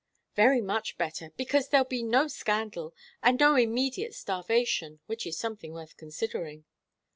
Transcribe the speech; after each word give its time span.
"Very 0.33 0.61
much 0.61 0.97
better, 0.97 1.29
because 1.37 1.69
there'll 1.69 1.85
be 1.85 2.01
no 2.01 2.27
scandal 2.27 2.95
and 3.21 3.39
no 3.39 3.53
immediate 3.55 4.15
starvation, 4.15 4.99
which 5.05 5.27
is 5.27 5.37
something 5.37 5.73
worth 5.73 5.95
considering." 5.95 6.65